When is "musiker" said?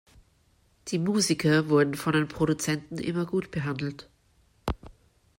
0.97-1.69